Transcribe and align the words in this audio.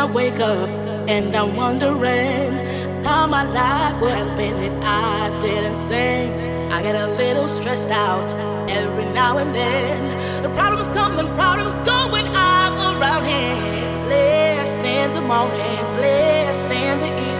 I 0.00 0.06
wake 0.06 0.40
up 0.40 0.66
and 1.10 1.36
I'm 1.36 1.54
wondering 1.54 2.54
how 3.04 3.26
my 3.26 3.44
life 3.44 4.00
would 4.00 4.12
have 4.12 4.34
been 4.34 4.56
if 4.56 4.72
I 4.82 5.38
didn't 5.42 5.74
sing, 5.74 6.72
I 6.72 6.80
get 6.80 6.94
a 6.94 7.08
little 7.16 7.46
stressed 7.46 7.90
out 7.90 8.24
every 8.70 9.04
now 9.12 9.36
and 9.36 9.54
then. 9.54 10.42
The 10.42 10.48
problems 10.54 10.88
come 10.88 11.18
and 11.18 11.28
problems 11.28 11.74
go 11.86 12.10
when 12.10 12.24
I'm 12.28 12.96
around 12.96 13.26
here. 13.26 14.06
Blessed 14.06 14.80
in 14.80 15.12
the 15.12 15.20
morning, 15.20 15.84
blessed 15.98 16.70
in 16.70 16.98
the 16.98 17.08
evening, 17.08 17.39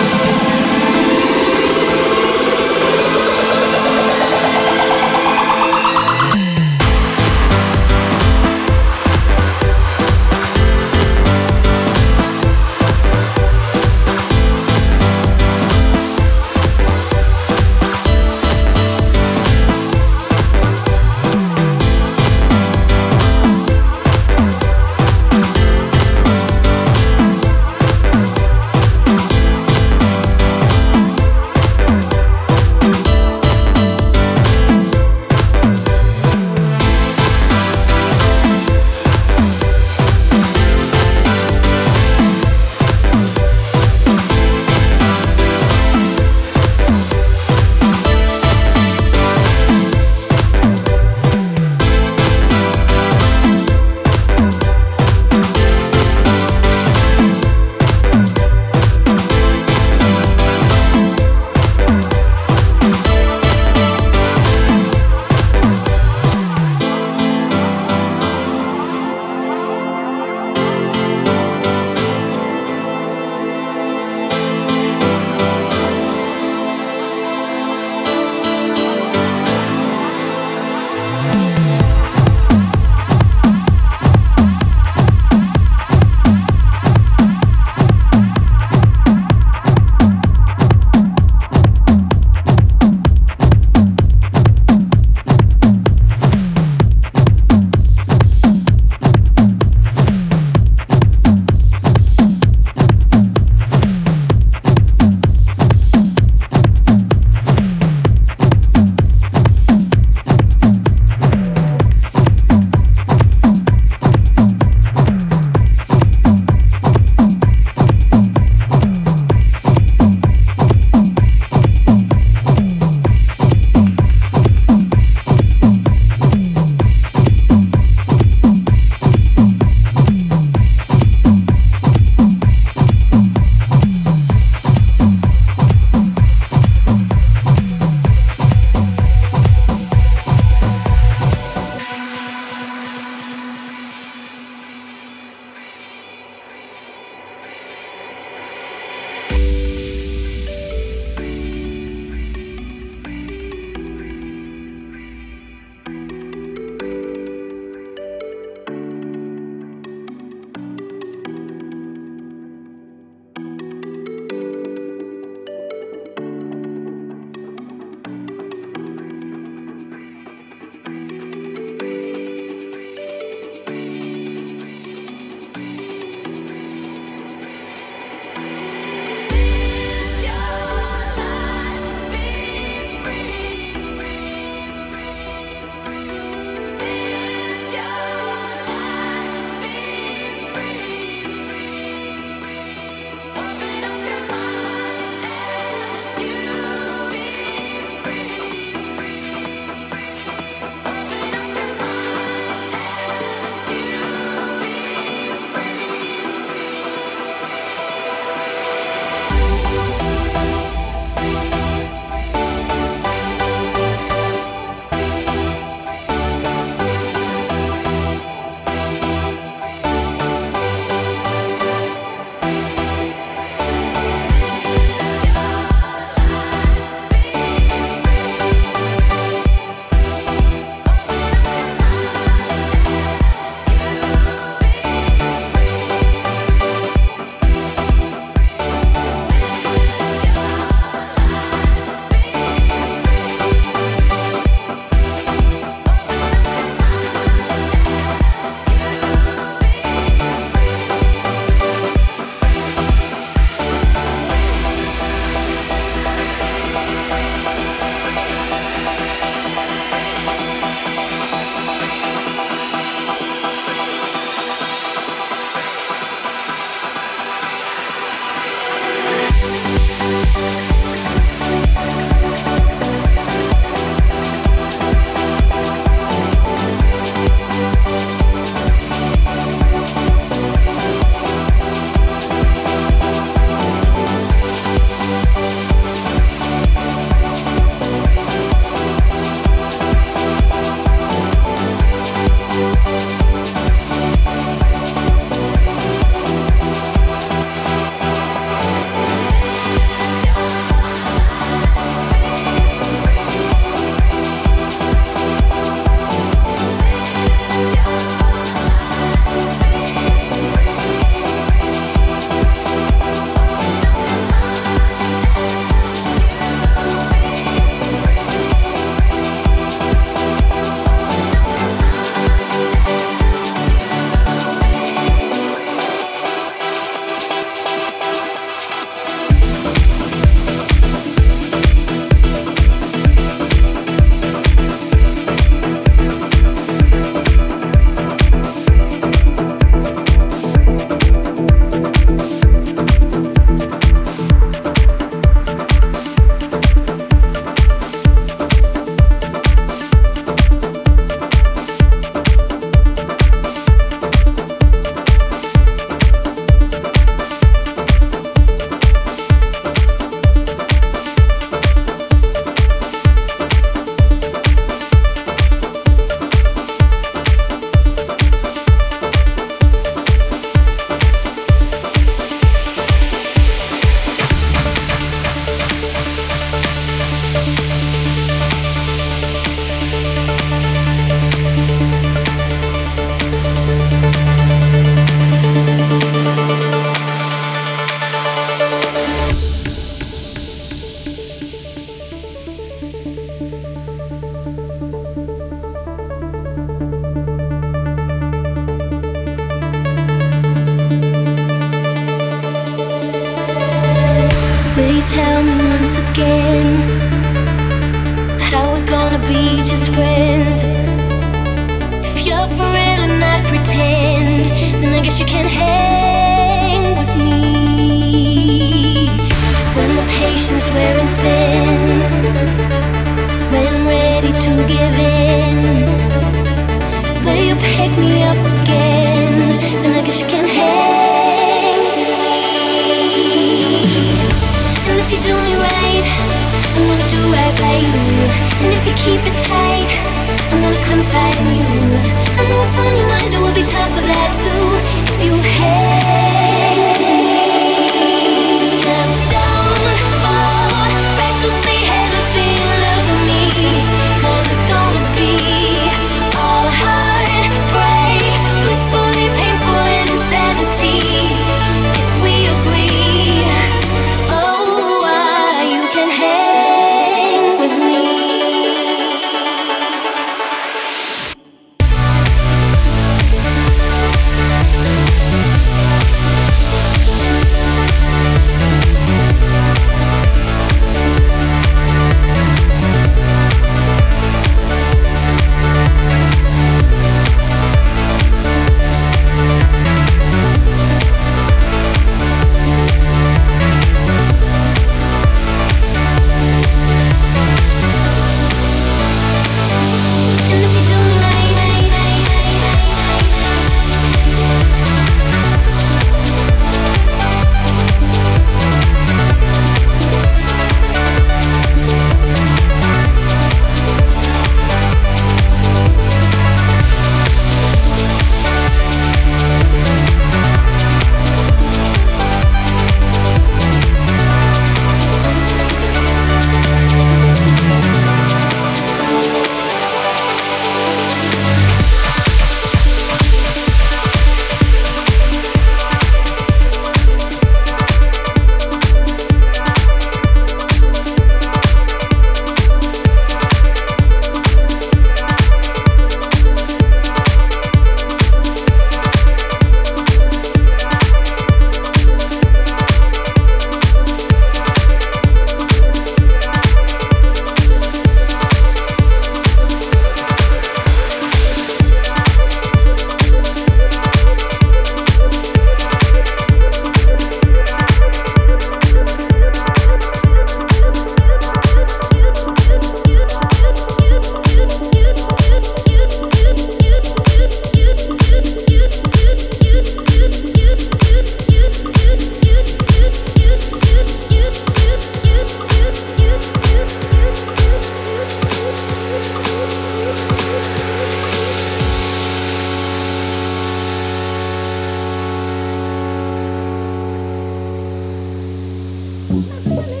那 599.31 600.00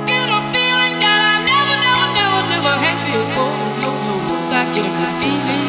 Get 0.05 0.29
a 0.29 0.39
feeling 0.53 0.95
that 1.01 1.21
I 1.31 1.35
never, 1.49 1.77
never, 1.81 2.07
never, 2.13 2.41
never 2.51 2.73
had 2.77 2.97
before. 3.09 3.57
I 4.53 4.65
get 4.75 4.85
a 4.85 4.91
good 4.99 5.13
feeling. 5.19 5.60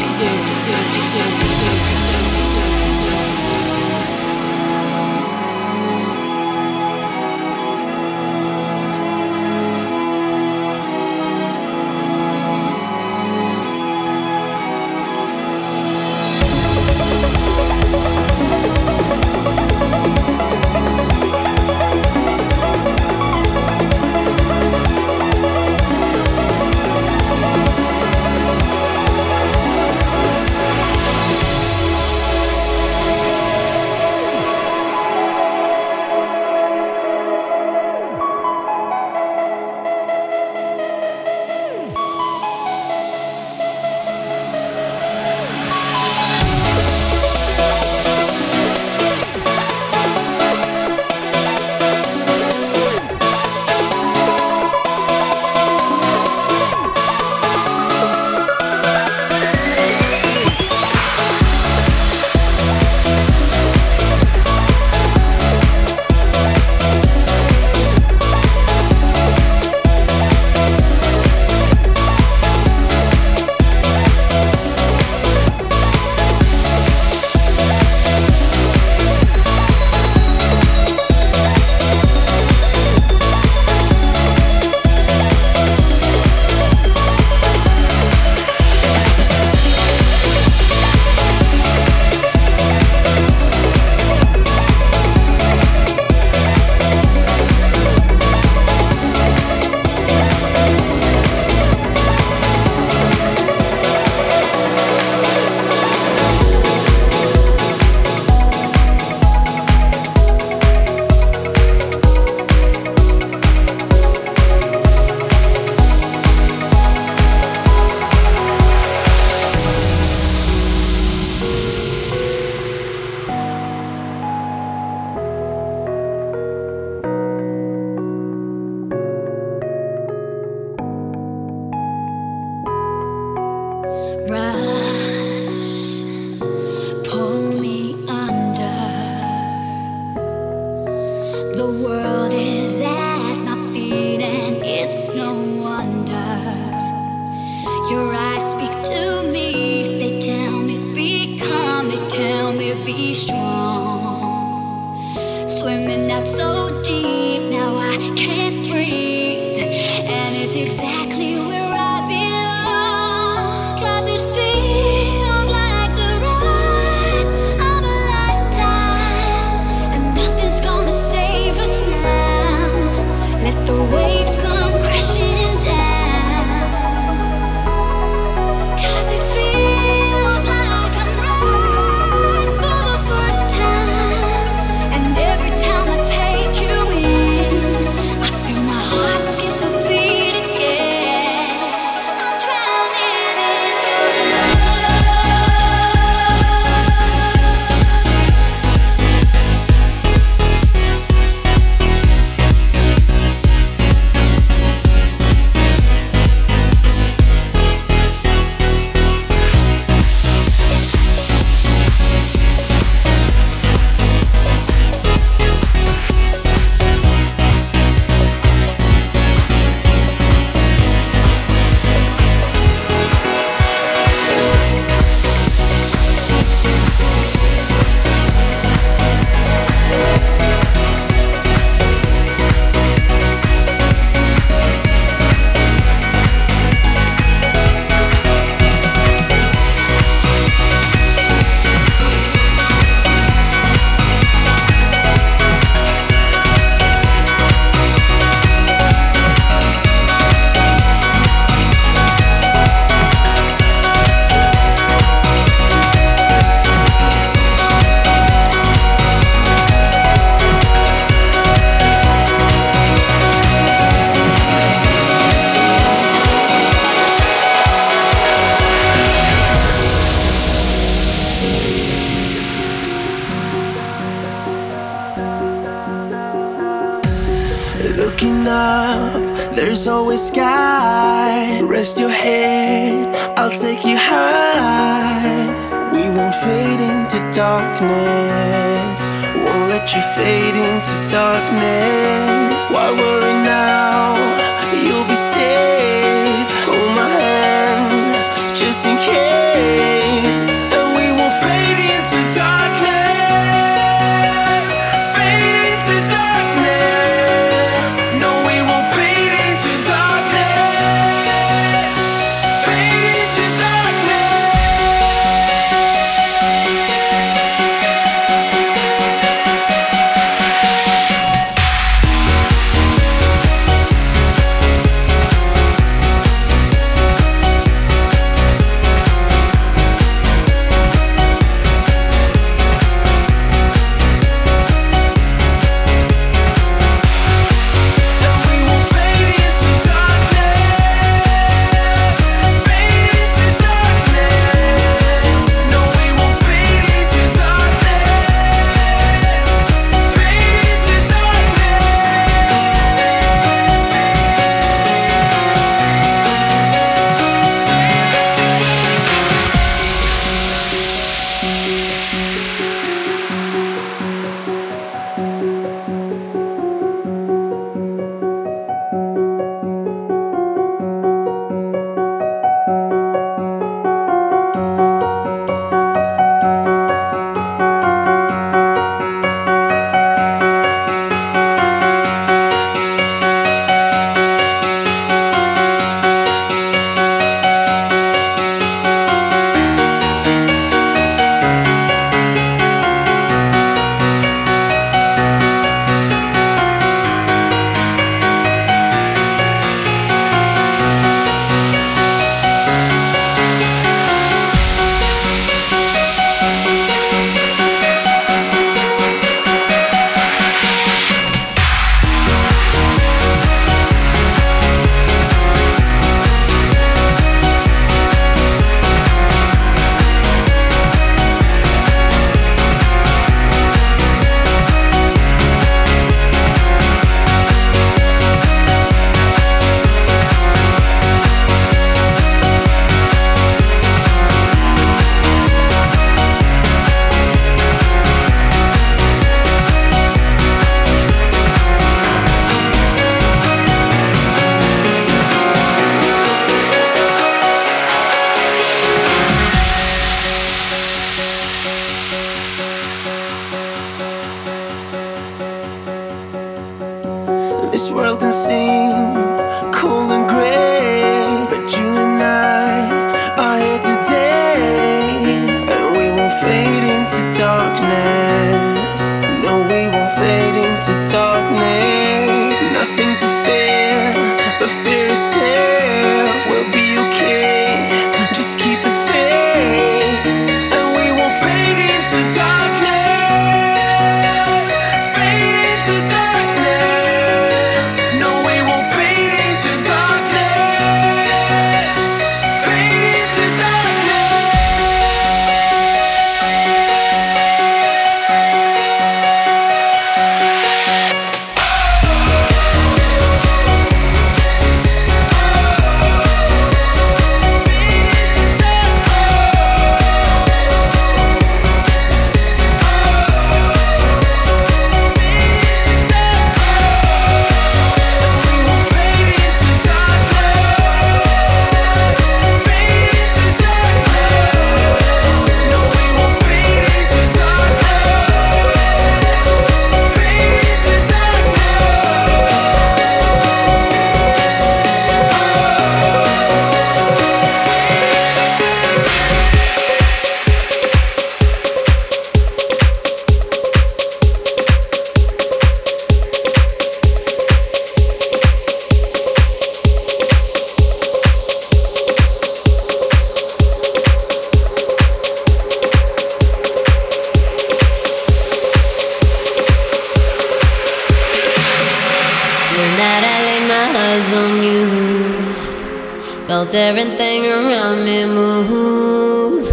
Let 566.72 566.96
everything 566.96 567.44
around 567.44 568.04
me 568.06 568.24
move. 568.24 569.68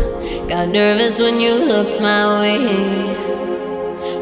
Got 0.49 0.67
nervous 0.67 1.17
when 1.17 1.39
you 1.39 1.53
looked 1.53 2.01
my 2.01 2.41
way. 2.41 2.59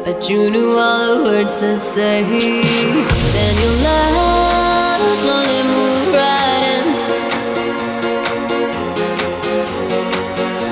But 0.04 0.30
you 0.30 0.48
knew 0.48 0.78
all 0.78 1.16
the 1.16 1.24
words 1.24 1.58
to 1.58 1.76
say. 1.76 2.22
Then 2.22 3.56
you 3.62 3.70
left, 3.82 5.18
slowly 5.18 5.62
moved 5.74 6.14
right 6.22 6.62
in. 6.76 6.86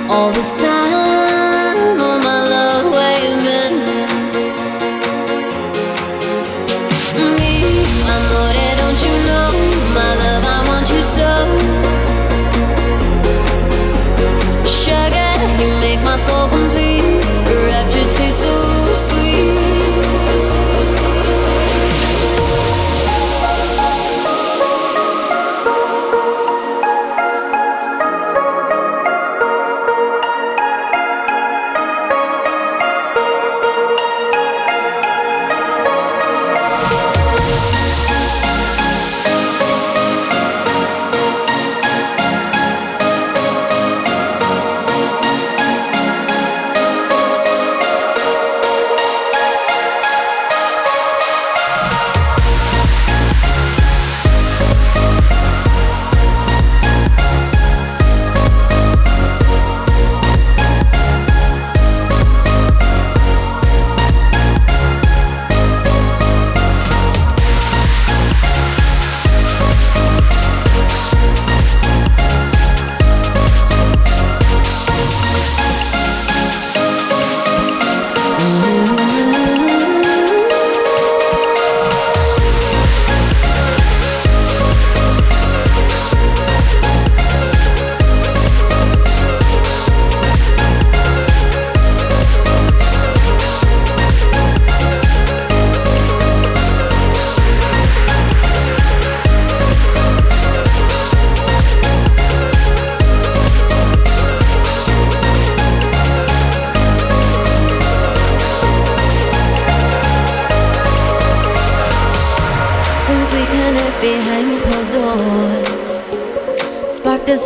All 0.08 0.30
this 0.30 0.52
time. 0.62 0.75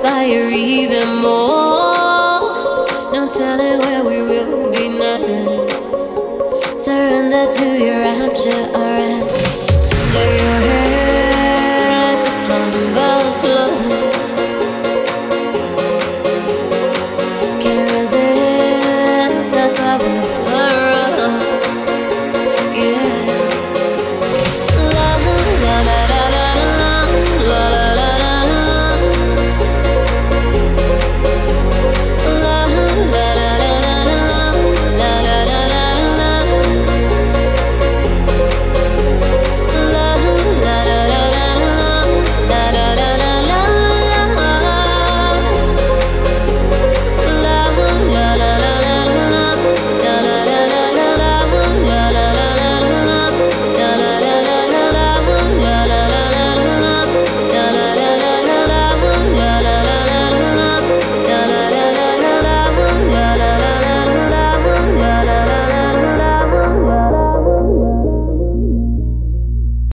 Where 0.03 0.51